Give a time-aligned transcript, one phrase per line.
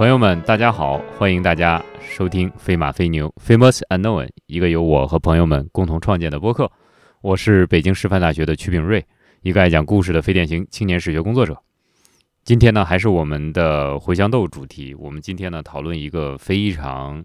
[0.00, 0.96] 朋友们，大家好！
[1.18, 6.72] 欢迎大家收听《飞马飞牛》（Famous Unknown），一个由我和朋友们共同创建的播客。
[7.20, 9.04] 我是北京师范大学的曲炳瑞，
[9.42, 11.54] 一个爱讲故事的非典型青年史学工作者。
[12.44, 14.94] 今天呢，还是我们的茴香豆主题。
[14.94, 17.22] 我们今天呢，讨论一个非常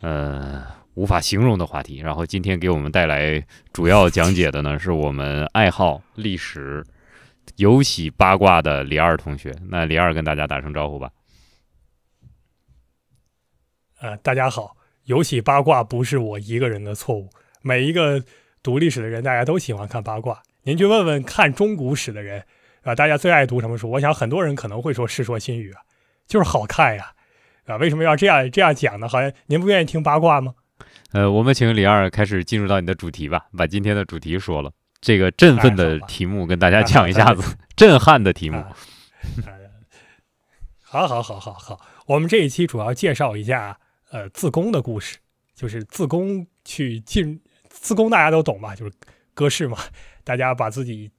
[0.00, 0.62] 呃
[0.94, 1.98] 无法形容的话题。
[1.98, 6.84] 然后今天给我们带来主要讲解的呢，是我们爱好历史、
[7.56, 9.52] 尤喜八卦的李二同学。
[9.68, 11.10] 那李二跟大家打声招呼吧。
[14.00, 17.28] 呃，大家好，尤其八卦不是我一个人的错误。
[17.60, 18.22] 每一个
[18.62, 20.42] 读历史的人，大家都喜欢看八卦。
[20.62, 22.42] 您去问问看中古史的人，
[22.82, 23.90] 啊，大家最爱读什么书？
[23.90, 25.82] 我想很多人可能会说《世说新语》啊，
[26.26, 27.12] 就是好看呀，
[27.66, 29.06] 啊，为什么要这样这样讲呢？
[29.06, 30.54] 好像您不愿意听八卦吗？
[31.12, 38.64] 呃，我们请李二开始进入到你的主题吧，把今天的主题说了，这个振奋的题目跟大家讲一下子，震撼的题目。
[40.82, 43.78] 好好好好好，我们这一期主要介绍一下。
[44.10, 45.18] 呃，自宫的故事
[45.54, 48.74] 就是自宫去进自宫，大家都懂吧？
[48.74, 48.92] 就是
[49.34, 49.78] 割室嘛，
[50.24, 51.10] 大家把自己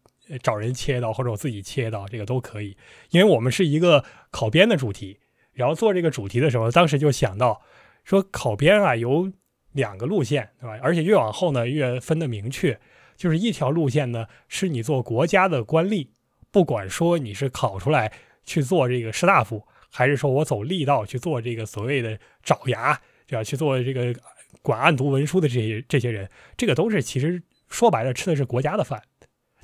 [0.44, 2.75] 找人切刀，或者我自己切刀，这个都可以。
[3.12, 5.17] 因为我们是一个考编的主题，
[5.53, 7.62] 然后做这个主题的时候，当时就想到
[8.03, 9.31] 说，考编啊有
[9.72, 10.78] 两个路线，对吧？
[10.84, 12.78] 而且越往后呢，越分得明确，
[13.16, 16.09] 就是一条路线呢，是你做国家的官吏，
[16.52, 18.12] 不管说你是考出来
[18.44, 19.66] 去做这个士大夫。
[19.92, 24.16] 还是说我走力道去做这个所谓的爪牙，就要去做这个
[24.61, 29.03] 管案牍文书的这些这些人，这个都是其实说白了吃的是国家的饭。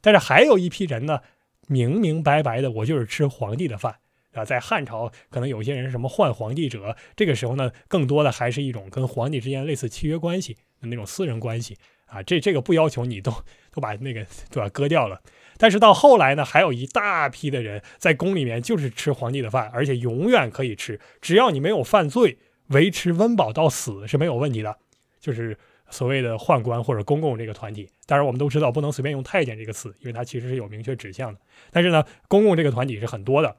[0.02, 1.22] 但是还有一批人呢，
[1.68, 3.96] 明明白白的我就是吃皇帝的饭
[4.34, 4.46] 啊。
[4.46, 11.78] 在汉朝，可能有些人什么换皇帝者，这个时候呢，更多的还是一种跟皇帝之间类似契约关系那种私人关系
[12.08, 12.24] 啊。
[12.24, 13.32] 这这个不要求你都
[13.72, 15.22] 都把那个对吧割掉了。
[15.58, 24.78] 但是到后来呢，还有一大批的人在宫里面就是吃皇帝的饭，而且永远可以吃，只要你没有犯罪，维持温饱到死是没有问题的。
[25.20, 25.58] 就是
[25.90, 27.90] 所谓的宦官或者公共这个团体。
[28.06, 31.40] 当然，我们都知道不能随便用太监这个词，因为它其实是有明确指向的。
[31.72, 33.58] 但是呢，公共这个团体是很多的。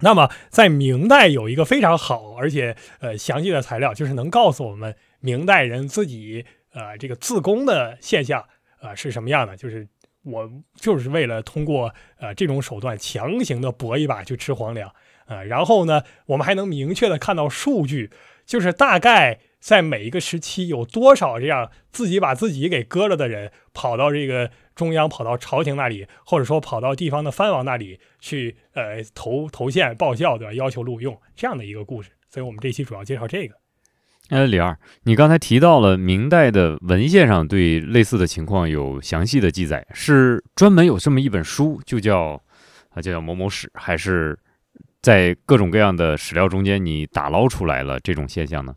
[0.00, 6.44] 那么在明代有一个非常好而且呃详细的材料，就是能告诉我们明代人自己
[6.76, 8.46] 呃这个自宫的现象
[8.80, 9.88] 呃是什么样的，就是。
[10.28, 14.92] 我就是为了通过呃这种手段强行的搏一把去吃皇粮
[15.26, 18.10] 啊，然后呢，我们还能明确的看到数据，
[18.44, 30.52] 就是大概在每一个时期有多少这样自己把自己给割了的人跑到这个中央，跑到朝廷那里，或者说跑到地方的藩王那里去呃投投献报效对吧？
[30.54, 33.54] 要求录用这样的一个故事，所以我们这期主要介绍这个。
[34.28, 42.42] 哎，李二，你刚才提到了明代的文献上对类似的情况有详细的记载，是专门有这么一本书，就叫
[42.90, 44.36] 啊，就叫某某史，还是
[45.00, 48.74] 在各种各样的史料中间你打捞出来了这种现象呢？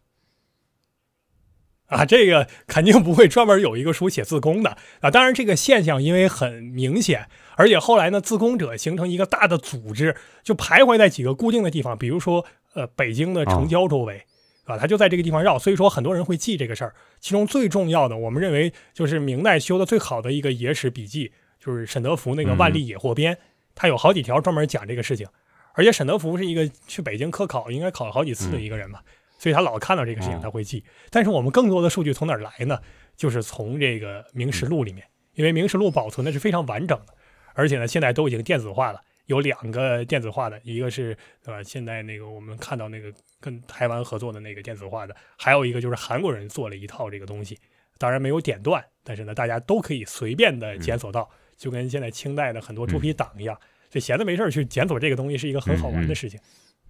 [1.87, 5.09] 啊，这个肯定不会专门有一个书写自宫的啊。
[5.09, 12.45] 当然，这个现象因为很明显，而且后来呢，自宫者形成一个大的组织，就徘徊在几个固定的地方，比如说
[12.75, 14.21] 呃，北京的城郊周围。
[14.69, 16.93] 啊，他就在这个地方绕，所以说很多人会记这个事儿。
[17.19, 23.35] 其中最重要的，我们认为就是明代修的最好的一个野史笔记，就是沈德福那个《万历野货编》，
[23.75, 25.27] 他有好几条专门讲这个事情。
[25.73, 28.99] 而且沈德福是一个去北京科考应该考了好几次的一个人嘛，
[29.37, 30.83] 所以他老看到这个事情他会记。
[31.09, 32.79] 但是我们更多的数据从哪儿来呢？
[33.15, 35.05] 就是从这个《明实录》里面，
[35.35, 37.13] 因为《明实录》保存的是非常完整的，
[37.53, 39.01] 而且呢现在都已经电子化了。
[39.29, 47.55] 有两个电子化的，一个是呃现在那个我们看到那个跟台湾合作的那个电子化的，还有一个就是韩国人做了一套这个东西，
[47.99, 53.55] 当然没有点断，但是呢大家都可以随便的检索到，就跟现在清代的很多猪皮党一样，
[53.87, 56.39] 就闲着没事去检索这个东西是一个很好玩的事情。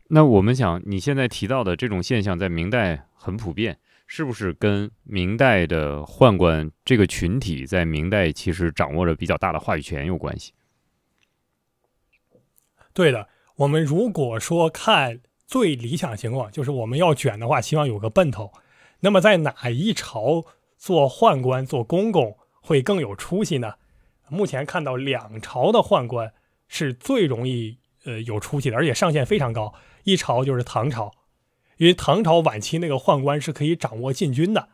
[0.08, 10.54] 那我们想，你现在提到的这种现象在明代很普遍，是不是跟明代的宦官这个群体在明代其实掌握着比较大的话语权有关系？
[12.94, 13.27] 对的，
[13.57, 18.51] 我们如果说看最理想情况，就是我们要卷的话，希望有个奔头。
[19.01, 20.45] 那么在哪一朝
[20.77, 23.75] 做宦官、做公公会更有出息呢？
[24.27, 26.33] 目前看到两朝的宦官
[26.68, 29.74] 是最容易呃有出息的，而且上限非常高。
[30.03, 31.12] 一朝就是唐朝，
[31.77, 34.69] 因为唐朝晚期那个宦官是可以掌握禁军的，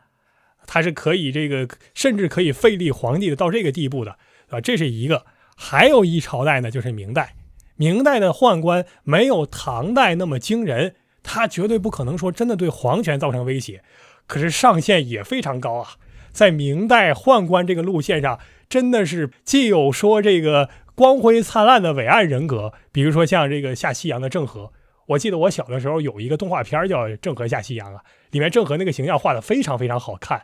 [0.66, 4.18] 他是可以这个甚至可以废立皇帝的到这个地步的
[4.48, 5.24] 啊，这是一个。
[5.56, 7.34] 还有一朝代呢，就是明代。
[7.76, 13.82] 明代的宦官没有唐代那么惊人，他绝对不可能说真的对皇权造成威胁，
[14.26, 15.90] 可是上限也非常高啊。
[16.32, 18.38] 在明代宦官这个路线上，
[18.68, 24.72] 真的是既有说这个光辉灿烂的伟岸人格，比如说像这个下西洋的郑和，
[25.06, 28.02] 我记得我小的时候有一个动画片叫《郑和下西洋》啊，
[28.32, 30.42] 里面郑和那个形象画的非常非常好看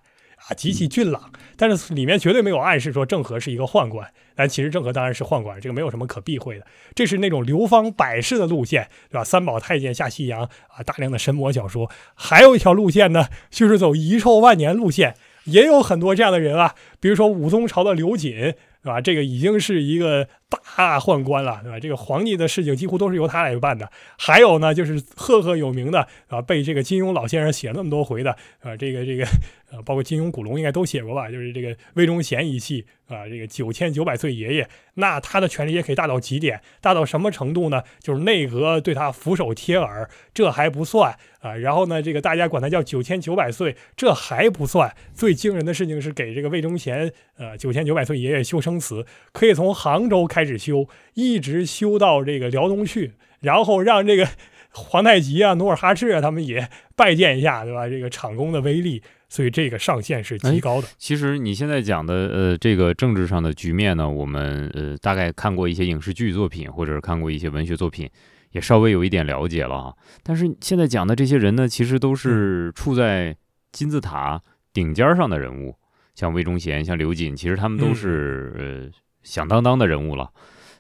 [0.49, 1.31] 啊，极其俊朗。
[1.56, 6.67] 但是里面绝对没有暗示说郑和是一个宦官，但其实郑和当然是宦官，这个没有什么可避讳的。
[6.94, 9.25] 这是那种流芳百世的路线，对吧？
[9.25, 11.91] 三宝太监下西洋啊，大量的神魔小说。
[12.15, 18.55] 还有一条路线呢，就是走遗臭万年路线，也有很多这样的人啊，比如说武宗朝的刘瑾。
[18.83, 19.00] 对吧？
[19.00, 21.79] 这个已经是一个大宦官了，对吧？
[21.79, 23.89] 这个皇帝的事情几乎都是由他来办的。
[24.19, 29.25] 还有呢，就是赫赫有名的啊，被这个金庸老先生写了那么多回的啊，这个这个
[29.72, 31.30] 呃，包括金庸、古龙应该都写过吧？
[31.30, 37.82] 就是这个魏忠贤一系啊，这个九千九百岁爷爷，那他的权力也可以大到极点，大到什么程度呢？
[38.00, 41.56] 就是内阁对他俯首帖耳，这还不算啊。
[41.56, 44.94] 然后呢，这个大家管他叫九千九百岁，这还不算。
[45.14, 48.78] 最惊人的事情是给这个魏忠贤呃九千九百岁爷爷修生。
[48.82, 54.28] 祠可以从杭州开始修，一直修到这个辽东去，然后让这个
[54.74, 57.88] 皇太极啊、努尔哈赤啊他们也拜见一下，对吧？
[57.88, 59.00] 这个场工的威力，
[59.32, 60.88] 所以这个上限是极高的。
[60.99, 68.11] 其实你现在讲的呃这个政治上的局面呢，我们呃大概看过一些影视剧作品，或者是看过一些文学作品，
[68.50, 69.94] 也稍微有一点了解了啊。
[70.23, 73.34] 但是现在讲的这些人呢，其实都是处在
[73.73, 74.38] 金字塔
[74.70, 75.75] 顶尖上的人物。
[76.14, 80.31] 像魏忠贤，像刘瑾，其实他们都是呃响当当的人物了，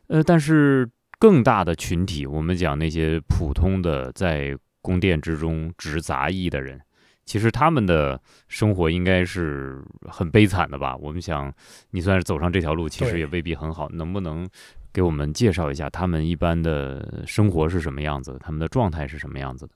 [0.08, 0.86] 呃，但是
[1.18, 6.78] 更大的群体，我们讲那些普通的在宫殿之中执杂役的人，
[7.24, 10.96] 其实他们的生活应该是很悲惨的吧？
[10.96, 11.52] 我们想，
[11.90, 13.88] 你算是走上这条路，其实也未必很好。
[13.90, 14.48] 能不能
[14.92, 18.38] 给我们介绍一下他们一般的生活是什么样子？
[18.40, 19.72] 他们的状态是什么样子的？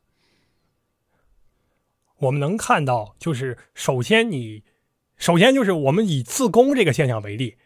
[2.19, 4.63] 我们能看到，就是首先你。
[5.19, 7.57] 首先就是我们以自宫这个现象为例，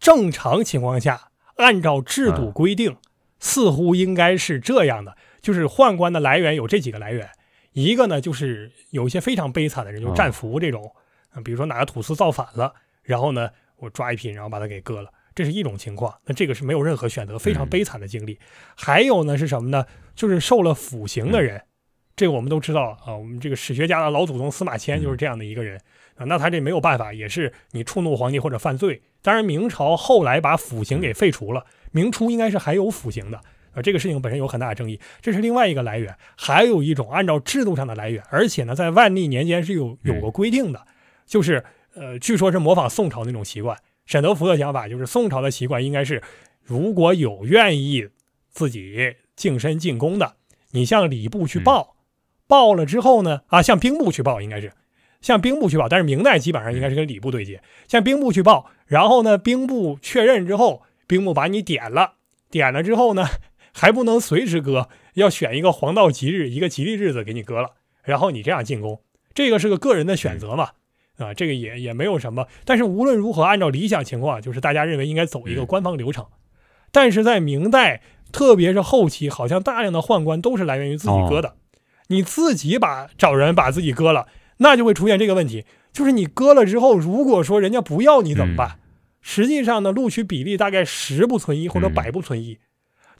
[0.00, 2.96] 正常情况下，按照制度规定，
[3.38, 7.30] 似乎应该是这样的：就是宦官的来源有这几个来源，
[7.72, 10.90] 一个呢就是有一些非常悲惨的人，就战俘这种，
[11.44, 12.72] 比如说哪个土司造反了，
[13.02, 16.14] 然后呢我抓一批，然后把他给割了，这是一种情况。
[16.26, 18.38] 那这个是没有任何选择，非常悲惨的经历。
[18.76, 19.86] 还有呢是什么呢？
[20.14, 21.62] 就是受了腐刑的人，
[22.14, 25.80] 这个我们都知道啊，我们这个史学家的老祖宗司马迁就是这样的一个人。
[26.16, 29.00] 啊，那他这没有办法，也是你触怒皇帝或者犯罪。
[29.22, 33.40] 当然，明朝后来把腐刑给废除了，明初应该是还有腐刑的。
[33.74, 36.14] 啊，这个事情本身有很大的争议，这是另外一个来源。
[36.36, 40.82] 还有一种按照制度上的来源，而且呢，在万历年间是有有个规定的，
[41.26, 41.64] 就是
[41.94, 43.76] 呃，据说是模仿宋朝那种习惯。
[44.06, 46.22] 沈德福的想法就是宋朝的习惯应该是，
[46.62, 48.08] 如果有愿意
[48.50, 50.34] 自己净身进宫的，
[50.72, 51.96] 你向礼部去报，
[52.46, 54.72] 报了之后呢，啊，向兵部去报，应该是。
[55.20, 57.62] 向兵部去报，但是明代基本上应该是跟礼部对接。
[57.86, 62.14] 向兵部去报，然后呢，兵部确认之后，兵部把你点了，
[62.50, 63.24] 点了之后呢，
[63.72, 67.70] 还不能随时割，要选一个黄道吉日，一个吉利日子给你割了，
[68.04, 69.00] 然后你这样进宫。
[69.34, 70.70] 这个是个个人的选择嘛，
[71.16, 72.46] 啊，这个也也没有什么。
[72.64, 76.26] 但是无论如何，按照理想情况，就是大家认为应该走一个官方流程。
[76.90, 81.56] 但是在明代，特别是后期，好像大量的宦官都是来源于自己割的，
[82.08, 84.28] 你自己把找人把自己割了。
[84.58, 88.78] 那就会出现这个问题，就是你割了之后，如果说人家不要你怎么办？
[89.22, 92.58] 实际上呢，录取比例大概十不存一或者百不存一。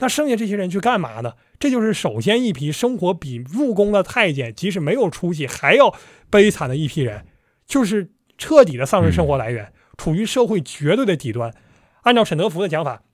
[0.03, 1.35] 那剩下这些人去干嘛呢？
[1.61, 5.95] 这就是首先一批生活比入宫的太监即使没有出息还要
[6.29, 7.25] 悲惨的一批人，
[7.67, 11.55] 就是彻底的丧失生活来源，处于社会绝对的底端。
[12.03, 13.05] 按照沈德福的讲法，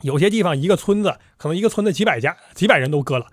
[0.00, 3.28] 有些地方一个村子可能一个村子几百家几百人都割了，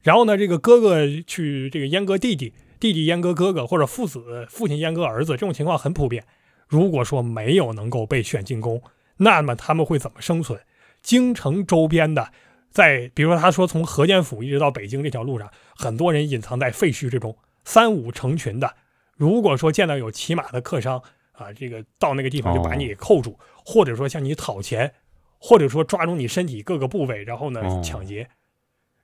[0.00, 2.54] 然后呢，这个哥哥去这个阉割弟弟。
[2.80, 6.24] 弟弟阉割哥哥，或者父子父亲阉割儿子，这种情况很普遍。
[6.66, 8.82] 如果说没有能够被选进宫，
[9.18, 10.58] 那么他们会怎么生存？
[11.02, 12.32] 京城周边的，
[12.70, 18.74] 在比如说他说从河间府一直到北京这条路上，很多人隐藏在废墟之中，三五成群的。
[19.16, 24.94] 如果说见到有骑马的客商啊，这个到那个地方就把你给扣住，或者说向你讨钱，
[25.38, 28.28] 或者说抓住你身体各个部位，然后呢抢劫。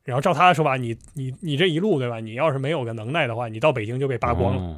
[0.05, 2.19] 然后照他的说法，你你你这一路对吧？
[2.21, 4.76] 你要是没有个能耐的话，你到北京就被扒光了。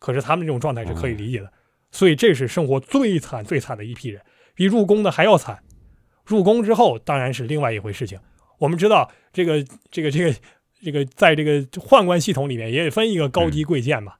[0.00, 1.52] 可是他们这种状态是可以理解的，
[1.92, 4.20] 所以这是生活最惨最惨的一批人，
[4.54, 5.62] 比入宫的还要惨。
[6.28, 8.18] 入宫之后当然是另外一回事情。
[8.58, 10.34] 我们知道这个这个这个
[10.82, 14.12] 这个在这个宦官系统里面也分一个高低贵贱嘛。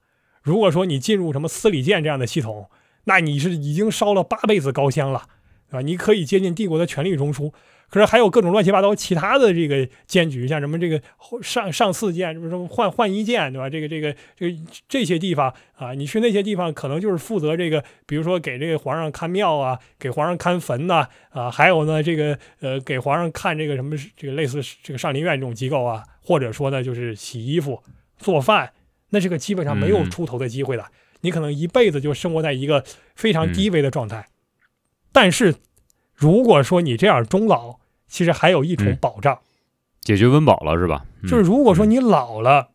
[0.42, 2.70] 如果说你进入什么司礼监这样的系统，
[3.04, 5.26] 那你是已经烧了八辈子高香了，
[5.70, 7.52] 啊，你可以接近帝国的权力中枢。
[7.90, 11.00] 可是还有各种乱七八糟其他的这个监局，像什么这个
[11.42, 13.68] 上上四监，什么什么换换一监，对吧？
[13.68, 27.82] 这个这个这个这些地方啊，你去那些地方，可能就是负责这个，比如说给这个皇上看庙啊，给皇上看坟呐，啊，还有呢，这个呃，给皇上看这个什么这个类似这个上林苑这种机构啊，或者说呢，就是洗衣服、
[28.18, 28.70] 做饭，
[29.10, 30.84] 那这个基本上没有出头的机会的，
[31.22, 34.26] 你可能一辈子就生活在一个非常低微的状态。
[35.10, 35.54] 但是，
[36.18, 39.38] 如果说你这样终老，其实还有一种保障，
[40.00, 41.06] 解决温饱了是吧？
[41.22, 42.70] 就是如果说你老了，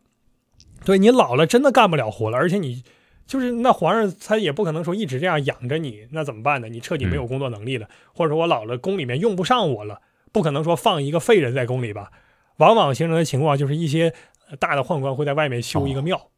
[0.82, 2.82] 对你老了真的干不了活了，而且你
[3.26, 6.70] 就是那皇上他也不可能说一直这样养着你，那怎么办呢？
[6.70, 10.00] 你彻底没有工作能力了，或者说我老了宫里面用不上我了，
[10.32, 12.10] 不可能说放一个废人在宫里吧？
[12.56, 14.14] 往往形成的情况就是一些
[14.58, 16.30] 大的宦官会在外面修一个庙，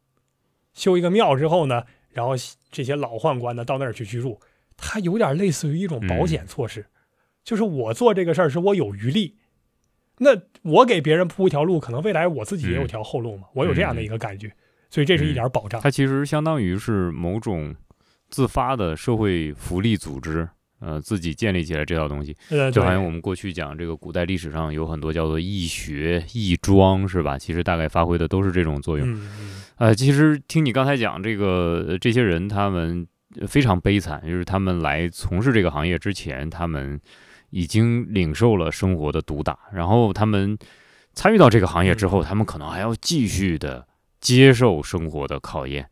[0.73, 2.33] 修一个庙之后呢，然后
[2.69, 4.39] 这些老宦官呢到那儿去居住。
[4.75, 6.85] 它有点类似于一种保险措施，
[7.47, 9.37] 就是我做这个事儿是我有余力，
[10.17, 10.31] 那
[10.63, 14.51] 我给别人铺一条路，可能未来我自己也有条后路嘛，我有这样的一个感觉，
[14.89, 15.79] 所以这是一点保障。
[15.79, 17.73] 它其实相当于是某种
[18.27, 20.45] 自发的社会福利组织，
[20.81, 22.35] 呃，自己建立起来这套东西，
[22.73, 27.37] 就好像我们过去讲这个古代历史上有很多叫做义学、义庄，是吧？
[27.37, 29.17] 其实大概发挥的都是这种作用。
[29.77, 33.07] 呃，其实听你刚才讲这个，这些人他们。
[33.45, 36.99] 非常悲惨，就是他们来从事这个行业之前，他们
[37.49, 40.57] 已经领受了生活的毒打，然后他们
[41.13, 43.87] 参与到这个行业之后，他们可能还要继续的
[44.19, 45.89] 接受生活的考验，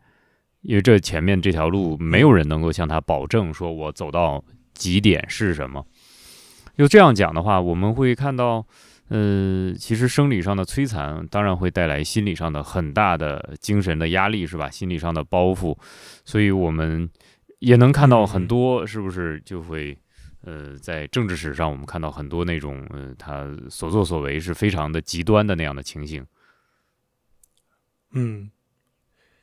[0.62, 4.44] 因为这前面这条路没有人能够向他保证，说我走到
[4.74, 5.86] 极点是什么。
[6.78, 8.66] 就这样讲的话，我们会看到。
[9.08, 14.68] 呃，其实生理上的摧残，当然会带来心理上的很大的精神的压力，是吧？
[14.68, 15.78] 心理上的包袱，
[16.26, 17.08] 所以我们
[17.60, 19.96] 也能看到很多，是不是就会
[20.46, 26.25] 呃，在政治史上，我们看到很多那种呃，他所作所为是非常的极端的那样的情形。
[28.14, 28.50] 嗯，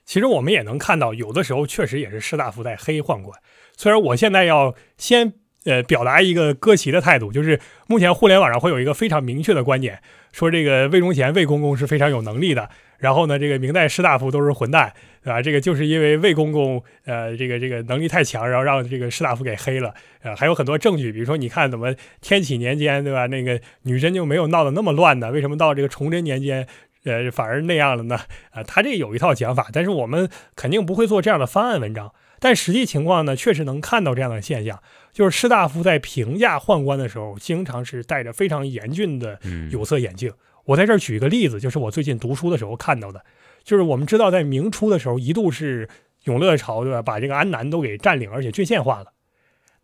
[0.04, 3.38] 其实我们也能看到，有的时候确实也是士大夫在黑宦官。
[3.76, 5.34] 虽然我现在要先。
[5.64, 10.00] 呃，表达一个割席的态度，就是目前互联网上会有一个非常明确的观点，
[10.32, 14.92] 说这个魏忠贤魏公公是非常有能力的，然后呢，这个明代士大夫都是混蛋，
[15.22, 15.40] 对吧？
[15.40, 23.26] 这个就是因为魏公公呃，这个这个能力太强，然后让这个士大夫给黑了，呃，还有很多证据，比如说你看怎么天启年间，对吧？
[23.26, 26.66] 那个女真就没有闹得那么乱呢，为什么到这个崇祯年间，
[27.04, 28.18] 呃，反而那样了呢？
[28.50, 34.82] 啊，他这有一套讲法，但是我们肯定不会做这样的方案文章，但实际情况呢，确实能看到这样的现象。
[35.12, 39.38] 就是士大夫在评价宦官的时候，经常是戴着非常严峻的
[39.70, 40.32] 有色眼镜。
[40.64, 43.24] 我在这儿举一个例子，就是我最近读书的时候看到的，
[43.62, 45.88] 就是我们知道在明初的时候，一度是
[46.24, 47.00] 永乐朝，对吧？
[47.00, 49.12] 把这个安南都给占领，而且郡县化了。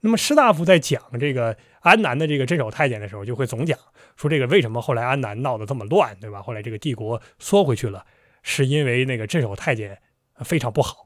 [0.00, 3.78] 那么士大夫在讲这个安南的这个镇守太监的时候，就会总讲
[4.16, 6.42] 说这个为什么后来安南闹得这么乱，对吧？
[6.42, 8.04] 后来这个帝国缩回去了，
[8.42, 9.96] 是因为那个镇守太监
[10.44, 10.96] 非常不好，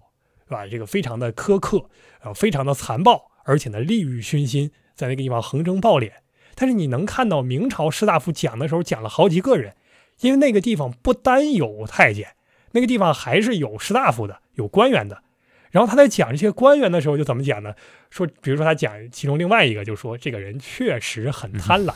[0.52, 0.66] 是吧？
[0.66, 1.88] 这个非常的苛刻，
[2.20, 3.30] 呃，非常的残暴。
[3.44, 6.12] 而且呢，利欲熏心，在那个地方横征暴敛。
[6.54, 9.74] 但是你能看到明朝士大夫讲的时候，讲了好几个人，
[10.20, 12.34] 因为那个地方不单有太监，
[12.72, 15.22] 那个地方还是有士大夫的，有官员的。
[15.70, 17.74] 然后他在讲这些官员的时候，就怎么讲呢？
[18.10, 21.94] 说，比如说他讲其中另外一个，就说这个人确实很贪婪，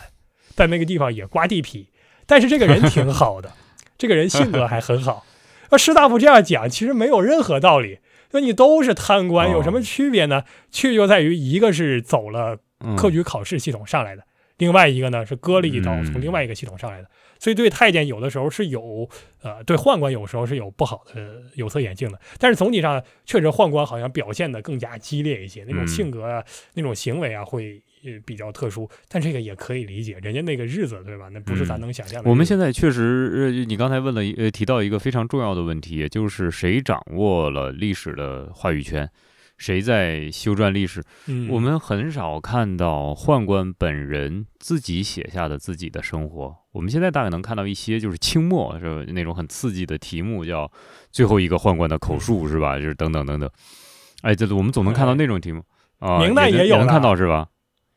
[0.54, 1.90] 在那个地方也刮地皮，
[2.26, 3.52] 但是这个人挺好的，
[3.98, 5.25] 这个人性格还很好。
[5.70, 7.98] 那士大夫这样讲，其实没有任何道理。
[8.33, 10.45] 那你都是贪官，有什么区别呢？
[10.71, 12.59] 区别就在于一个是走了
[12.97, 14.23] 科举考试系统上来的，
[14.59, 17.09] 另外一个呢是割了一刀从另外一个系统上来的。
[17.38, 19.09] 所以对太监有的时候是有，
[19.42, 22.18] 呃，对宦官有时候是有不好的有色眼镜的。
[22.38, 26.42] 但是总体上确实宦官好像表现的更加激烈一些，那种性格啊，
[26.75, 27.83] 那种行为啊会。
[28.06, 31.28] 呃，比较特殊，但这个也可以理解，人家那个日子，对吧？
[31.32, 32.30] 那不是咱能想象的。
[32.30, 39.10] 我们现在确实，呃，你刚才问了，呃，提到一个非常重要的问题，也就是谁掌握了历史的话语权，
[39.58, 41.02] 谁在修撰历史？
[41.26, 46.54] 嗯，我们很少看到宦官本人自己写下的自己的生活。
[46.72, 50.70] 我们现在大概能看到一些，就是清末是那种很刺激的题目，叫
[51.10, 52.78] 最后一个宦官的口述，是吧？
[52.78, 53.50] 就是等等等等。
[54.22, 55.62] 哎，这我们总能看到那种题目
[55.98, 57.48] 啊，明代也有能看到是吧？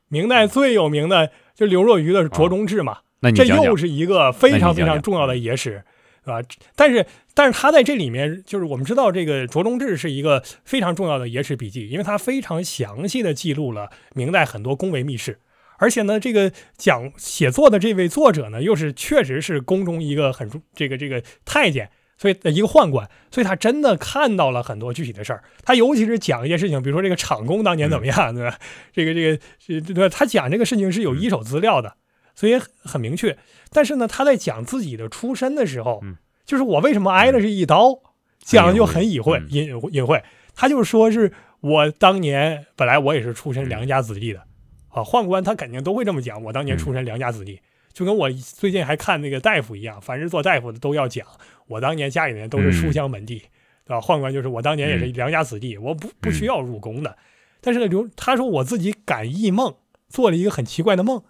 [0.09, 2.97] 明代最有名的就刘若愚的《卓中志》嘛，
[3.33, 5.83] 这又是一个非常非常重要的野史，
[6.25, 6.41] 是吧？
[6.75, 15.39] 但是，但是他在这里面，就是我们知道这个《卓中志》是一个非常重要的野史笔记，因为它非常详细的记录了明代很多宫闱秘事，
[15.77, 21.89] 而且呢，这个讲写作的这位作者呢，又是确实是宫中一个很这个这个太监。
[22.19, 25.41] 所以一个宦官，所以他真的看到了很多具体的事儿。
[25.63, 28.59] 他尤其是讲一些事情，比如说这个厂工当年怎么样，对吧？
[28.93, 30.09] 这个这个对吧？
[30.09, 31.95] 他讲这个事情是有一手资料的。
[32.35, 33.37] 所以很明确。
[33.71, 37.99] 但是呢，他在讲自己的出身的时候，嗯就是我为什么挨了这一刀，
[38.39, 40.23] 讲的就很隐晦嗯，隐隐晦。
[40.55, 44.39] 他就是说是我当年本来我也是出身良家子弟的，
[44.87, 47.59] 啊，宦官他肯定都会这么讲，我当年出身良家子弟，
[47.93, 51.25] 就跟我最近还看那个大夫一样，凡是做大夫的都要讲，
[51.67, 53.39] 我当年家里面都是书香门第，
[53.85, 53.99] 对吧？
[53.99, 57.17] 宦官就是我当年也是良家子弟，我不不需要入宫的。
[57.61, 59.75] 但是呢，刘他说我自己感忆梦，
[60.07, 61.23] 做了一个很奇怪的梦，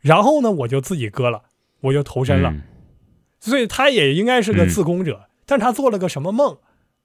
[0.00, 1.44] 然后呢，我就自己割了，
[1.80, 2.50] 我就投身了。
[2.50, 2.62] 嗯。
[3.40, 4.68] 所以他也应该是个嗯。
[4.68, 6.58] 自宫者，但是他做了个什么梦，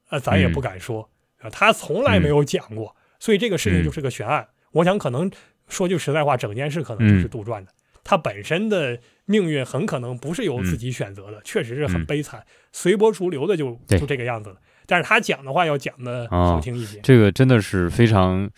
[0.10, 4.48] 呃，咱也不敢说，啊，他从来没有讲过，所以这个事情就是个悬案。
[4.72, 5.32] 我想可能
[5.68, 7.72] 说句实在话，整件事可能就是杜撰的，
[8.10, 14.56] 他本身的命运很可能不是由自己选择的，确实是很悲惨，随波逐流的就就这个样子了。
[14.88, 18.50] 但是他讲的话要讲的哦好听一些，这个真的是非常，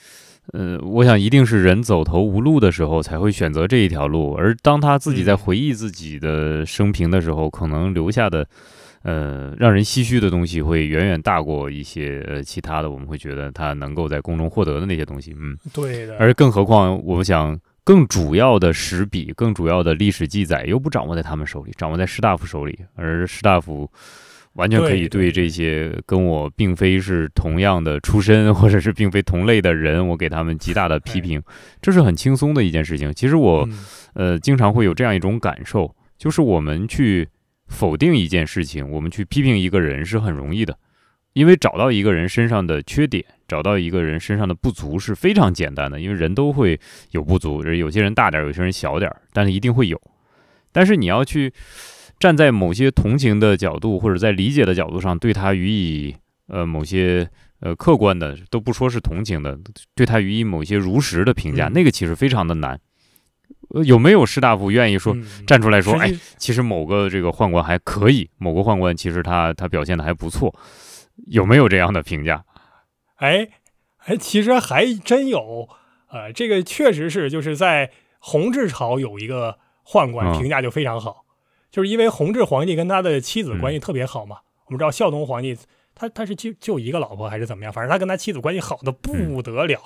[0.53, 5.37] 呃，我想一定是人走投无路的时候才会选择这一条路，而当他自己在嗯。
[5.37, 8.47] 回忆自己的生平的时候，可能留下的，
[9.03, 23.89] 呃，让人唏嘘的东西会远远大过一些呃其他的，我们会觉得他能够在宫中获得的那些东西，嗯，对的，而更何况，我想更主要的史笔、更主要的历史记载又不掌握在他们手里，掌握在士大夫手里，而士大夫
[24.53, 31.41] 完全可以对对这些跟我并非是同样的出身，或者是并非同类的人，我给他们极大的批评，
[31.81, 33.11] 这是很轻松的一件事情。
[33.13, 37.27] 其实我嗯呃经常会有这样一种感受，就是我们去
[37.67, 40.77] 否定一件事情，我们去批评一个人是很容易的。
[41.33, 46.79] 因为找到一个人身上的缺点，找到一个人身上的不足是非常简单的，因为人都会
[47.11, 49.99] 有不足，有些人大点儿，有些人小点儿，但是一定会有。
[50.71, 51.53] 但是你要去
[52.19, 56.15] 站在某些同情的角度，或者在理解的角度上，对他予以
[56.47, 57.27] 呃某些
[57.59, 59.57] 呃客观的，都不说是同情的，
[59.95, 62.79] 对他予以某些如实的评价，嗯那个其实非常的难。
[63.69, 70.53] 呃，有没有士大夫愿意说嗯站出来说，哎其实某个这个宦官还可以，某个宦官其实他他表现的还不错，
[71.27, 72.43] 有没有这样的评价？
[73.15, 73.49] 哎，
[74.05, 75.69] 哎，其实还真有，
[76.09, 81.25] 呃，这个确实是就是在弘治朝有一个宦官嗯评价就非常好，
[81.69, 84.37] 就是因为弘治皇帝跟他的妻子关系嗯特别好嘛。
[84.65, 85.57] 我们知道孝宗皇帝
[85.93, 89.81] 他他是就就一个老婆还是怎么样，反正他跟他妻子关系好的不得了。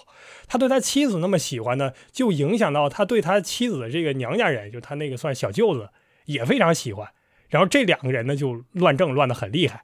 [0.47, 5.89] 他对他妻子那么喜欢呢，就影响到他对他妻子的这个娘家人，就他那个算小舅子
[6.25, 7.09] 也非常喜欢。
[7.49, 9.83] 然后这两个人呢就乱政乱得很厉害。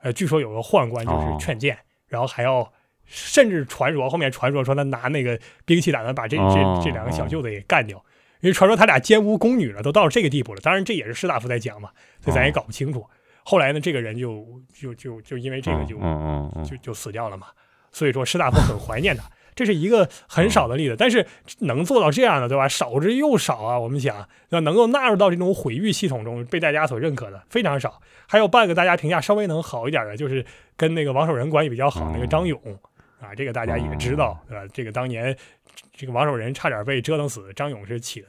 [0.00, 2.72] 呃，据说有个宦官就是哦劝谏，然后还要
[3.04, 7.96] 甚至传说后面传说说他拿那个兵器打算把这哦这这两个小舅子给干掉，
[8.40, 10.60] 因为传说他俩奸污宫女了，都到了这个地步了。
[10.60, 13.04] 当然这也是士大夫在讲嘛，所以咱也哦搞不清楚。
[13.44, 15.98] 后来呢，这个人就就就就因为这个就
[16.68, 17.48] 就就死掉了嘛。
[17.90, 19.24] 所以说士大夫很怀念他，
[19.58, 21.26] 这是一个很少的例子，但是
[21.62, 22.68] 能做到这样的，对吧？
[22.68, 23.76] 少之又少啊。
[23.76, 28.00] 我们想要能够纳入到这种毁誉系统中，被大家所认可的非常少。
[28.28, 32.56] 还有半个大家评价稍微能好一点的，就是跟那个王守仁关系比较好那个张勇
[33.20, 34.64] 啊，这个大家也知道，对吧？
[34.72, 35.36] 这个当年
[35.92, 38.28] 这个王守仁差点被折腾死，张勇是起了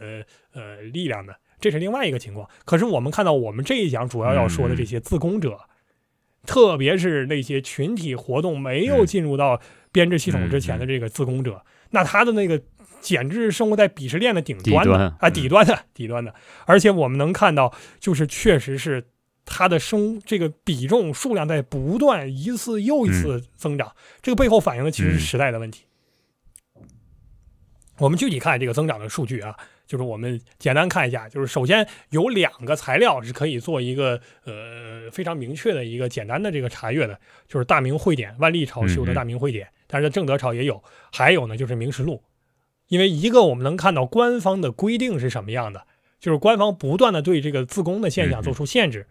[0.55, 2.49] 呃力量的，这是另外一个情况。
[2.65, 5.59] 可是我们看到我们这一讲主要要说的这些自宫者。
[6.45, 9.59] 特别是那些群体活动没有进入到
[9.91, 12.61] 编制系统之前的这个自宫者，那他的那个
[13.01, 15.33] 简直是生活在鄙视链的顶端的啊，嗯。
[15.33, 16.33] 底端的底端的。
[16.65, 19.05] 而且我们能看到，就是确实是
[19.45, 25.85] 他的生这个比重数量在不断一次又一次增长，这个背后反映的其实是时代的问题。
[27.97, 29.53] 我们具体看这个增长的数据啊，
[29.85, 42.13] 就是我们简单看一下，就是首先有两个材料是可以做一个呃非常明确的一个简单的这个查阅的，就是《大明会典》，万历朝修的《大明会典》，但是在正德朝也有，还有呢就是《明实录》，
[42.87, 45.85] 因为一个我们能看到官方的规定是什么样的，
[46.21, 49.07] 就是官方不断的对这个自宫的现象做出限制，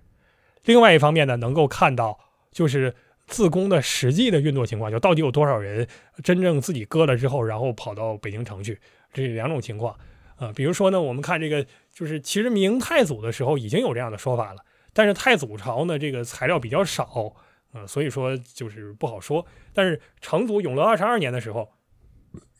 [0.65, 2.19] 另外一方面呢，能够看到
[2.51, 2.95] 就是。
[3.31, 5.87] 自宫的实际的运作情况，就到底有多少人
[6.25, 8.81] 真正自己割了之后，然后跑到北京城去，
[9.13, 9.95] 这是两种情况。
[10.39, 14.65] 呃，比如说呢，我们看这个，就是其实明太祖的时候已经有这样的说法了，
[14.95, 17.35] 但是太祖朝呢，这个材料比较少，
[17.73, 19.47] 呃，所以说就是不好说。
[19.73, 21.73] 但是成祖永乐二十二年的时候，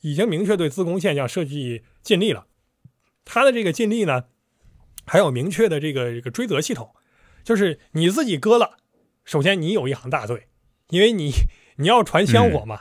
[0.01, 2.47] 已经明确对自宫现象设计禁令了。
[3.25, 4.25] 他的这个禁令呢，
[5.07, 6.95] 还有明确的这个这个追责系统，
[7.45, 8.77] 就是你自己割了，
[9.25, 10.49] 首先你有一行大罪。
[10.91, 11.31] 因为你
[11.77, 12.81] 你要传香火嘛，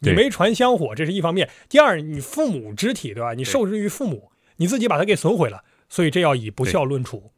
[0.00, 1.50] 你没传香火，这是一方面。
[1.68, 3.34] 第二，你父母之体对吧？
[3.34, 7.32] 你受制于父母，你自己把它给损毁了，所以这要以不孝论处。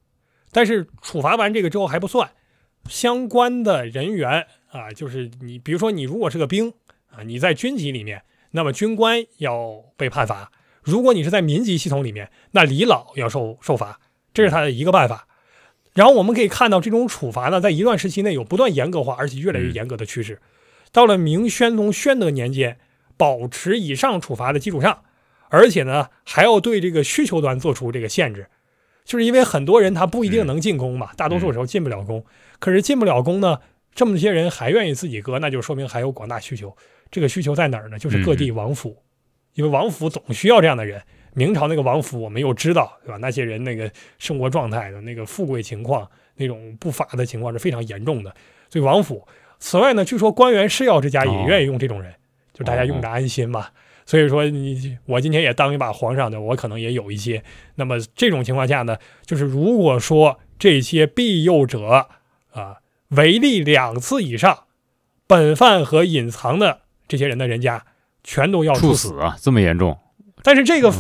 [0.53, 2.31] 但是处罚完这个之后还不算，
[2.89, 6.73] 相关的人员啊，就是你，比如说你如果是个兵
[7.11, 8.23] 啊，你在军级里面，
[8.53, 10.51] 那么军官要被判罚；
[10.83, 14.01] 如果你是在民级系统里面，那李老要受受罚，
[14.33, 15.27] 这是他的一个办法。
[15.95, 20.41] 然后我们可以看到，这种处罚呢，在一段时期内有不断严格化，而且越来越严格的趋势。
[20.93, 22.79] 到了明宣宗宣德年间，
[23.17, 25.03] 保持以上处罚的基础上，
[25.49, 28.47] 而且呢，还要对这个需求端做出这个限制，
[29.07, 32.23] 就是因为很多人他不一定能进宫嘛，大多数时候进不了宫。
[32.59, 33.61] 可是进不了宫呢，
[33.95, 36.77] 这么些人还愿意自己割，那就说明还有广大需求。
[37.11, 37.99] 这个需求在哪儿呢？
[37.99, 38.97] 就是各地王府，
[39.55, 41.01] 因为王府总需要这样的人。
[41.35, 43.19] 明朝那个王府，我们又知道，对吧？
[43.19, 48.35] 那些人那个生活状态的那个富贵情况，那种不法的情况是非常严重的。
[48.71, 49.27] 所以王府，
[49.59, 52.15] 此外呢，据说官员士药之家也愿意用这种人，
[52.55, 53.67] 就大家用着安心嘛。
[54.07, 57.43] 所以说，你我今天也当一把皇上的，我可能也有一些。
[57.75, 62.09] 那么这种情况下呢，就是如果说这些庇佑者
[62.61, 62.77] 啊
[63.11, 64.65] 违例两次以上，
[65.27, 67.85] 本犯和隐藏的这些人的人家，
[68.25, 69.37] 全都要处死啊！
[69.41, 69.99] 这么严重？
[70.43, 70.93] 但是这个。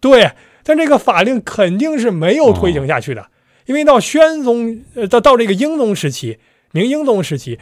[0.00, 3.28] 对，但这个法令肯定是没有推行下去的，
[3.66, 6.38] 因为到宣宗，呃，到到这个英宗时期，
[6.72, 7.58] 明英宗时期，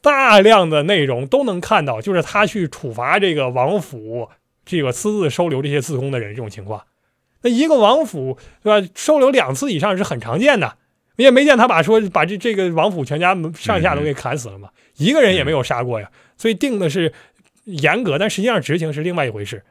[0.00, 4.30] 大量的内容都能看到，就是他去处罚这个王府
[4.64, 6.82] 这个私自收留这些自宫的人这种情况。
[7.42, 8.88] 那一个王府，对吧？
[8.94, 10.78] 收留两次以上是很常见的，
[11.16, 16.10] 你也没见他把说把这这个王府全家上下都给砍死了嘛，一个人也没有杀过呀。
[16.36, 17.12] 所以定的是
[17.64, 19.62] 严格，但实际上执行是另外一回事。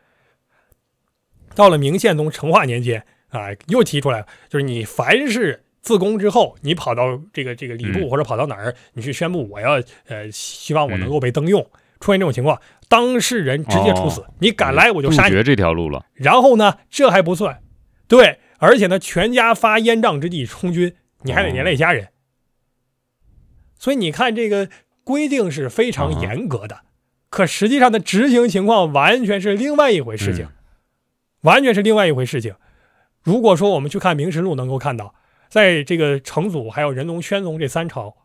[1.53, 11.61] 到了明宪宗成化年间啊，又提出来了，就是你凡是自宫之后，你跑到这个这个礼部或者跑到哪儿，你去宣布我要呃希望我能够被登用，
[11.99, 14.23] 出现这种情况，当事人直接处死。
[14.39, 15.31] 你敢来我就杀你。
[15.31, 16.05] 绝这条路了。
[16.13, 17.61] 然后呢，这还不算，
[18.07, 22.09] 对，而且呢，全家发烟瘴之地充军，你还得连累家人。
[23.77, 24.69] 所以你看这个
[25.03, 26.81] 规定是非常严格的，
[27.29, 30.47] 可实际上的执行情况完全是另外一回事情。
[31.41, 32.53] 完全是另外一回事情。
[33.23, 35.15] 如果说我们去看《明实录》，能够看到，
[35.49, 38.15] 在这个成祖还有仁宗、宣宗这三朝，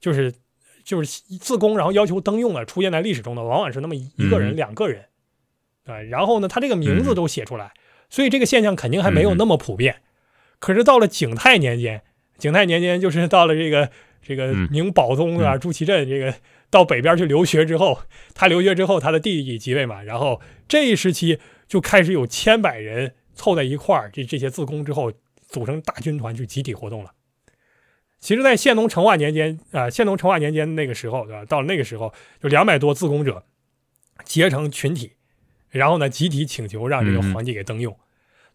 [0.00, 0.34] 就是
[0.82, 5.04] 就是自宫，然后要求登用的，出现在历史中的，往往是那么一个人、两个人，
[5.84, 7.72] 啊，然后呢，他这个名字都写出来，
[8.10, 10.02] 所以这个现象肯定还没有那么普遍。
[10.58, 12.02] 可是到了景泰年间，
[12.38, 13.90] 景泰年间就是到了这个
[14.22, 16.34] 这个明宝宗啊，朱祁镇这个
[16.70, 18.00] 到北边去留学之后，
[18.34, 21.38] 他留学之后，他的弟弟即位嘛，然后这一时期。
[21.68, 25.12] 就开始有千百人凑在一块儿，这这些自宫之后
[25.48, 27.10] 组成大军团去集体活动了。
[28.20, 31.44] 其实，在宪宗成化年间啊，宪宗成化年间那个时候，对吧？
[31.44, 33.42] 到了那个时候，就两百多自宫者
[34.24, 35.14] 结成群体，
[35.70, 37.98] 然后呢，集体请求让这个皇帝给登用。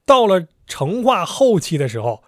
[0.06, 2.24] 到了成化后期的时候，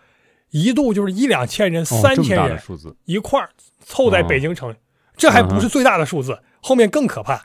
[0.53, 2.61] 一度就是一两千人、三千人
[3.05, 4.73] 一块儿凑在北京城，
[5.17, 7.43] 这还不是最大的数字，后面更可怕。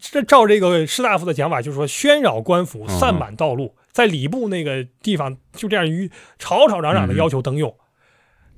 [0.00, 7.76] 这照这个士大夫的讲法，就是说喧扰官府，散满道路，在礼部那个地方就这样于吵吵嚷嚷的要求登用。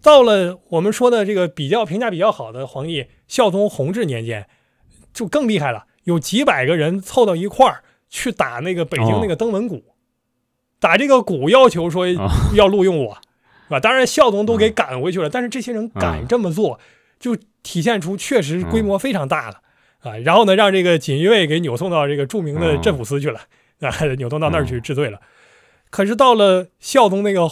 [0.00, 4.46] 到了我们说的这个比较评价比较好的皇帝孝宗弘治年间，
[5.12, 9.82] 就更厉害了，有几百个人凑到一块儿去打那个北京那个登门鼓，
[10.78, 12.06] 打这个鼓要求说
[12.54, 13.18] 要录用我，
[13.68, 13.78] 是吧？
[13.78, 16.80] 当然孝宗都给赶回去了，但是这些人敢这么做，
[17.20, 19.60] 就体现出确实规模非常大了。
[20.00, 23.40] 啊，然后呢，让这个锦衣卫给扭送到这个著名的镇抚司去了，
[23.80, 25.20] 啊， 扭送到那儿去治罪了。
[25.90, 27.42] 可是到了孝宗那个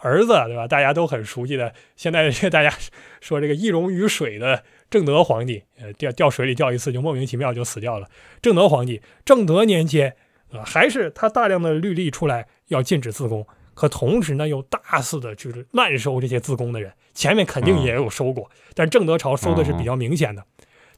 [0.00, 0.68] 儿子，对吧？
[0.68, 2.72] 大家都很熟悉的，现在大家
[3.20, 8.06] 说这个易容于水的正德皇帝，呃，掉掉水里掉一次就莫名其妙就死掉了。
[8.40, 10.14] 正德皇帝，正德年间，
[10.52, 13.44] 啊，还是他大量的律例出来要禁止自宫，
[13.76, 20.44] 可同时呢又大肆的就是滥收这些自宫的人，前面肯定也有收过，但正德朝收的是比较明显的。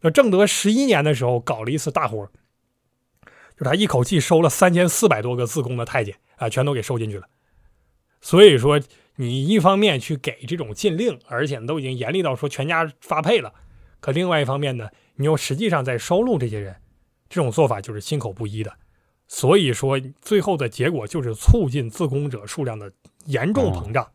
[0.01, 2.31] 那正德十一年的时候，搞了一次大活
[3.59, 7.27] 就他一口气收了三千四百多个自宫的太监啊，全都给收进去了。
[8.21, 8.81] 所以说，
[9.17, 13.53] 你一方面去给这种禁令，而且都已经严厉到说全家发配了，
[13.99, 16.77] 可另外一方面呢，你又实际上在收录这些人，
[17.29, 18.73] 这种做法就是心口不一的。
[19.29, 22.91] 所以说，最后的结果就是促进自宫者数量的
[23.27, 24.11] 严重膨胀。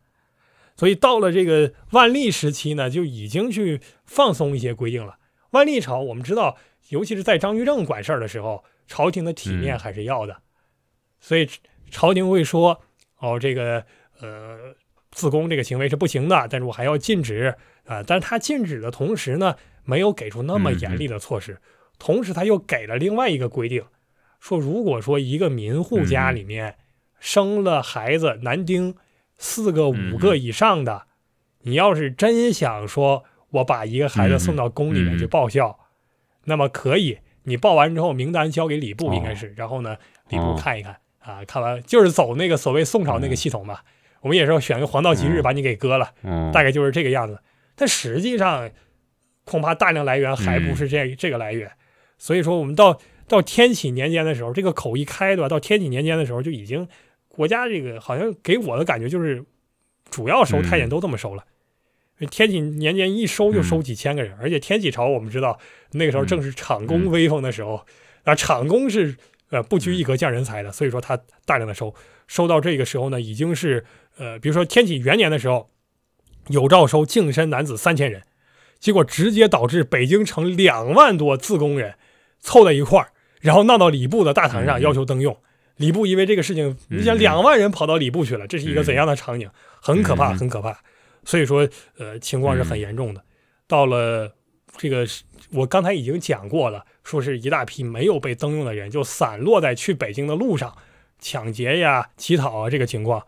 [0.76, 5.18] 所以到了这个万历时期呢，就已经去放松一些规定了。
[5.50, 6.56] 万历朝，我们知道，
[6.88, 10.38] 尤其是在张居正管事儿的时候，朝廷的体面还是要的，
[11.20, 11.48] 所以
[11.92, 12.82] 朝廷会说
[13.20, 13.86] ：“哦，这个
[14.20, 14.74] 呃，
[15.12, 21.60] 自宫这个行为是不行的，但是我还要禁止啊。”但是他禁止的同时呢，没有给出那么严厉的措施，
[22.00, 23.84] 同时他又给了另外一个规定，
[24.44, 26.76] 说如果说一个民户家里面
[27.18, 28.94] 生了孩子男丁
[29.38, 31.06] 四个、五个以上的，
[31.62, 33.24] 你要是真想说。
[33.54, 35.78] 我把一个孩子送到宫里面去报效，
[36.46, 39.96] 那么可以，你报完之后名单交给礼部应该是，然后呢，
[40.28, 43.78] 礼部看一看啊，看完就是走那个所谓宋朝那个系统嘛，
[44.22, 45.42] 我们也是要选个黄道吉日嗯。
[45.44, 47.40] 把你给割了，嗯，大概就是这个样子。
[47.76, 48.68] 但实际上，
[49.44, 51.70] 恐怕大量来源还不是这、这个来源。
[52.18, 55.48] 所以说，我们到到天启年间的时候，这个口一开，对吧？
[55.48, 56.86] 到天启年间的时候，就已经
[57.28, 59.44] 国家这个好像给我的感觉就是，
[60.10, 61.44] 主要收太监都这么收了。
[62.30, 65.58] 天启年间一收就收几千个人，而且天启朝我们知道
[65.92, 67.84] 那个时候正是厂工威风的时候，
[68.22, 69.16] 啊，厂工是
[69.50, 71.92] 呃不拘一格降人才的，所以说他大量的收，
[72.28, 73.84] 收到这个时候呢，已经是
[74.16, 75.68] 呃，比如说天启元年的时候，
[76.48, 78.22] 有诏收净身男子三千人，
[78.78, 81.96] 结果直接导致北京城两万多自宫人
[82.38, 83.10] 凑在一块儿，
[83.44, 85.36] 然后闹到礼部的大堂上嗯要求登用。
[85.76, 89.50] 礼部因为这个事情，你想嗯两万人跑到礼部去了，这是一个怎样的场景？
[89.82, 90.78] 很可怕，嗯很可怕。
[91.24, 93.22] 所以说，呃，情况是很严重的。
[93.66, 94.34] 到了
[94.78, 95.06] 这个，
[95.52, 100.74] 我刚才已经讲过了，说是一大批没有被登用的人就散落在去北京的路上，
[101.18, 103.26] 抢劫呀、乞讨啊这个情况。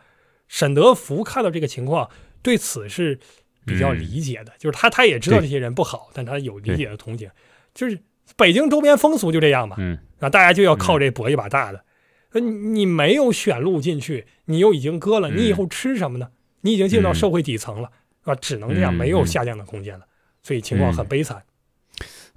[0.48, 2.08] 沈德福看到这个情况，
[2.40, 3.18] 对此是
[3.66, 7.28] 比较嗯理解的，就是他他也知道这些人不好，但他有理解的同情。
[7.74, 7.98] 就是
[8.36, 11.84] 北京周边风俗就这样嘛，嗯啊，大家就要靠这搏一把大的。
[12.32, 16.28] 那你你没有选路进去，你又已经割了，嗯你以后吃什么呢？
[16.62, 17.90] 你已经进到社会底层了，
[18.24, 18.34] 啊？
[18.34, 20.04] 只能这样，嗯没有下降的空间了，
[20.42, 21.42] 所以情况很悲惨。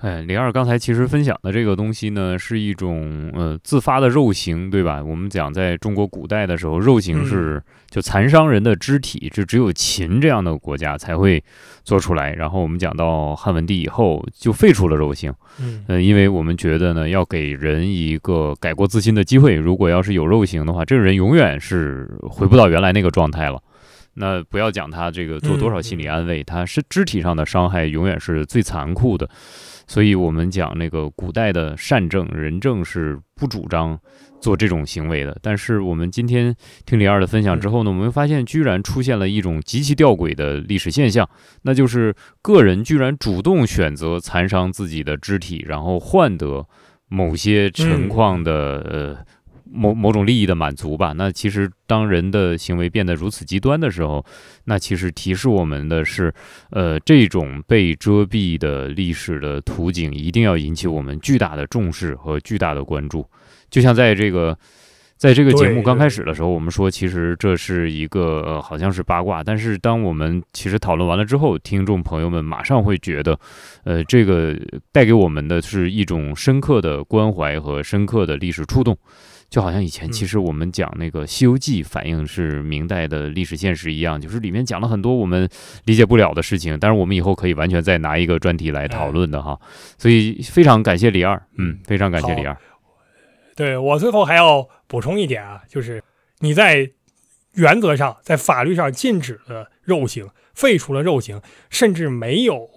[0.02, 5.04] 哎，李二刚才其实分享的这个东西呢，是一种呃自发的肉刑，对吧？
[5.04, 11.44] 我们讲在中国古代的时候，肉刑是就残伤人的肢体，就只有秦这样的国家才会
[11.84, 12.34] 做出来。
[12.34, 19.56] 然后我们讲到汉文帝以后，就废除了肉刑，嗯呃，因为我们觉得呢，要给人一个改过自新的机会。
[19.56, 23.62] 如果要是有肉刑的话，这个人永远是回不到原来那个状态了。
[24.20, 29.30] 那不要讲他这个做多少心理安慰，他是肢体上的伤害永远是最残酷的。
[29.88, 33.98] 所以我们讲那个古代的善政仁政是不主张
[34.42, 35.36] 做这种行为的。
[35.42, 36.54] 但是我们今天
[36.86, 41.28] 听李二的分享之后呢，我们发现居然出现了一种极其吊诡的历史现象，
[41.62, 46.68] 那就是个人居然主动选择残伤自己的肢体，然后换得
[47.08, 49.26] 某些情况的、呃
[49.72, 51.14] 某某种利益的满足吧。
[51.16, 54.26] 那其实当人的行为变得如此极端的时候，
[54.66, 56.34] 那其实提示我们的是，
[56.72, 63.26] 呃，这种被遮蔽的历史的图景一定要引起我们巨大的重视和巨大的关注。
[63.70, 64.58] 就像在这个。
[65.20, 73.38] 在这个节目刚开始的时候，我们说其实这是一个呃好像是八卦，但是当我们其实讨论完了之后，听众朋友们马上会觉得，
[73.84, 74.58] 呃，这个
[74.94, 78.98] 带给我们的是一种深刻的关怀和深刻的历史触动，
[79.50, 85.50] 就好像以前嗯其实我们讲那个《西游记》反映是明代的历史现实一样，就是里面讲了很多我们
[85.86, 89.60] 理解不了的事情，但是我们以后可以完全再拿一个专题来讨论的哈。
[89.98, 92.56] 所以非常感谢李二，嗯，非常感谢李二。
[93.56, 96.02] 对我最后还要补充一点啊，就是
[96.40, 96.90] 你在
[97.56, 102.70] 原则上在法律上禁止了肉刑，废除了肉刑，甚至没有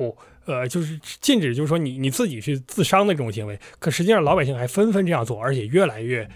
[0.45, 3.57] 呃，就是禁止，就是说你你自己去自伤的这种行为。
[3.79, 6.29] 可实际上老百姓还纷纷这样做，而且越来越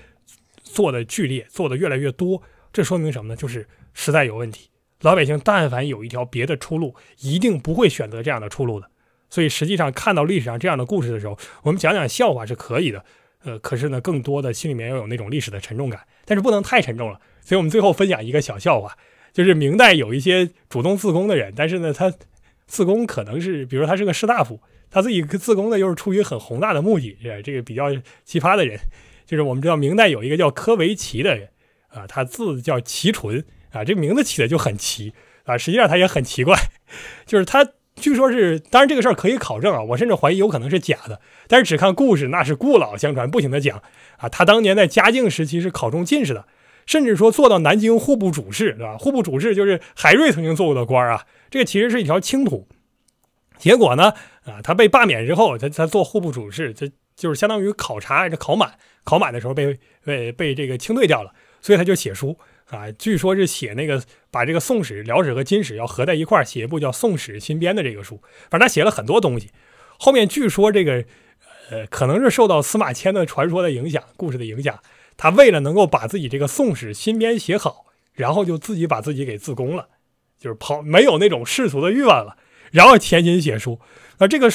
[0.77, 2.43] 做的剧烈，做的越来越多。
[2.71, 3.37] 这说明什么呢？
[3.37, 4.69] 就是时代有问题。
[5.01, 8.87] 老百姓但凡有一条别的出路，一定不会选择这样的出路的。
[9.31, 13.03] 所以实际上看到历史上这样的故事的时候，我们讲讲笑话是可以的。
[13.45, 17.19] 呃，可是呢，更多的心里面要有那种历史的沉重感，但是不能太沉重了。
[17.41, 18.95] 所以我们最后分享一个小笑话，
[19.33, 22.13] 就是明代有一些主动自宫的人，但是呢，他
[22.67, 24.61] 自宫可能是，比如说他是个士大夫，
[24.91, 28.79] 他自己自宫呢又是出于很宏大的目的，是这个比较奇葩的人。
[29.27, 31.49] 就是我们知道明代有一个叫柯维奇的人
[31.89, 35.13] 啊，他字叫齐纯啊，这名字起的就很奇
[35.45, 36.57] 啊，实际上他也很奇怪，
[37.27, 37.69] 就是他。
[37.99, 41.19] 据说是，当然这个事儿可以考证啊，我甚至怀疑有可能是假的。
[41.49, 43.83] 但是只看故事，那是故老相传，不停的讲
[44.19, 44.29] 啊。
[44.29, 46.47] 他当年在嘉靖时期是考中进士的，
[46.85, 48.99] 甚至说做到南京户部主事，对吧？
[48.99, 51.25] 户部主事就是海瑞曾经做过的官啊。
[51.49, 52.69] 这个其实是一条清途。
[53.57, 54.13] 结果呢，
[54.45, 62.39] 啊，他被罢免之后，他他做户部主事，这就是相当于考察这考满，考满的时候被被被这个清退掉了，所以他就写书。
[62.67, 69.51] 啊，据说是写那个把这个《宋史》《辽史》和《金史》要合在一块儿写一部叫《宋史新编》的这个书，反正他写了很多东西。
[69.99, 71.05] 后面据说这个，
[71.71, 74.81] 呃，可能是受到司马迁的传说的影响、故事的影响，
[75.17, 79.89] 他为了能够把自己这个《宋史新编》写好，然后就自己把自己给自宫了，
[80.37, 82.37] 就是跑没有那种世俗的欲望了，
[82.73, 83.79] 然后潜心写书。
[84.19, 84.51] 啊，这个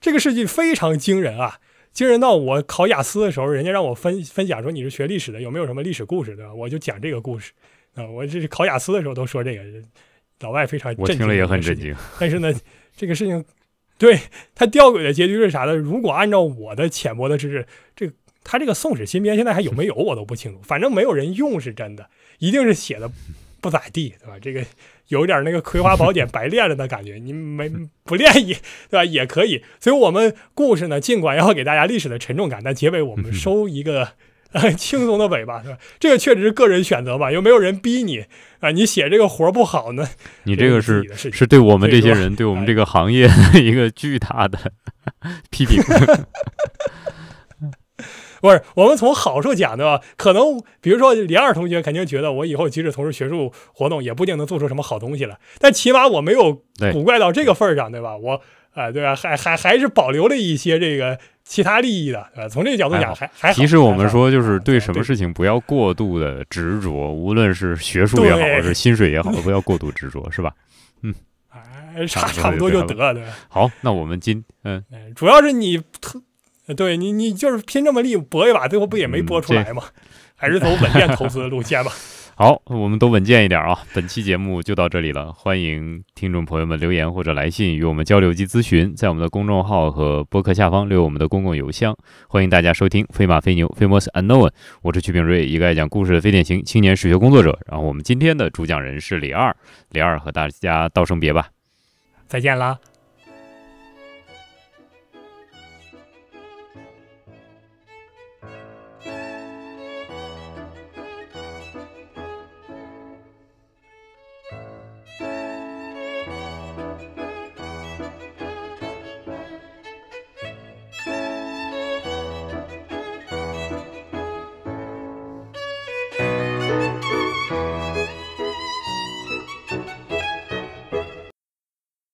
[0.00, 1.58] 这个事迹非常惊人啊！
[1.96, 6.52] 惊人到我考雅思的时候，人家让我分分享说你是学历史的，有没有什么历史故事，对吧？
[6.52, 7.52] 我就讲这个故事
[7.94, 8.06] 啊。
[8.06, 9.62] 我这是考雅思的时候都说这个，
[10.40, 11.14] 老外非常震惊。
[11.14, 11.96] 我听了也很震惊。
[12.20, 12.52] 但是呢，
[12.94, 13.42] 这个事情
[13.96, 14.20] 对
[14.54, 15.74] 他吊诡的结局是啥呢？
[15.74, 18.12] 如果按照我的浅薄的知识，这
[18.44, 23.10] 他这个《宋史新编》现在还有没有我都不清楚，反正没有人用是真的，一定是写的
[23.66, 24.38] 不咋地，对吧？
[24.40, 24.64] 这个
[25.08, 27.70] 有点那个《葵花宝典》白练了的感觉，你没
[28.04, 28.54] 不练也
[28.88, 29.04] 对吧？
[29.04, 29.62] 也可以。
[29.80, 34.10] 所以我们故事呢，尽管要给大家历史的沉重感，但结尾我们收一个。
[34.78, 35.76] 轻松的尾巴是吧？
[36.00, 37.30] 这个确实是个人选择吧？
[37.30, 38.24] 又没有人逼你
[38.60, 38.70] 啊？
[38.70, 40.08] 你写这个活不好呢？
[40.44, 43.28] 你这个是是对我们这些人，对我们这个行业
[43.60, 44.58] 一个巨大的
[45.50, 45.82] 批评。
[48.46, 50.00] 不是，我们从好处讲对吧？
[50.16, 55.38] 可能比如说李二同学肯定觉得我以后即使从事学术活动，也不一定能做出什么好东西来。
[55.58, 58.16] 但起码我没有古怪到这个份儿上，对吧？
[58.16, 58.40] 我
[58.72, 59.16] 啊，对吧？
[59.16, 61.18] 还还还是保留了一些这个。
[61.48, 70.52] 其他利益的，呃，从这个角度讲，还还其实我们说，就是对什么事情不要过度的执着，无论是学术也好，是薪水也好，不要过度执着，是吧？
[71.02, 71.14] 嗯，
[72.08, 73.22] 差差不多就得对。
[73.48, 74.82] 好，那我们今嗯，
[75.14, 76.20] 主要是你特，
[76.74, 79.82] 对你你就是拼这么力搏一把，最后不也没搏出来吗？
[80.34, 81.92] 还是走稳健投资的路线吧。
[82.38, 83.78] 好，我们都稳健一点啊！
[83.94, 91.96] 本期节目就到这里了，欢迎听众朋友们留言或者来信与我们交流及咨询，在我们的公众号和博客下方留我们的公共邮箱。
[92.28, 94.50] 欢迎大家收听《飞马飞牛》（Famous Unknown），
[94.82, 97.58] 我是曲炳瑞，一个爱讲故事的非典型青年史学工作者。
[97.70, 99.56] 然后我们今天的主讲人是李二，
[99.92, 101.48] 李二和大家道声别吧，
[102.28, 102.78] 再见啦。